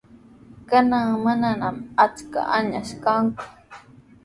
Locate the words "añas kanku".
2.57-3.43